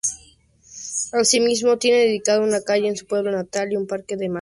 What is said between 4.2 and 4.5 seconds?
Madrid.